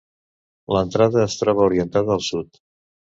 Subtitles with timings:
[0.75, 2.59] L'entrada es troba orientada al sud.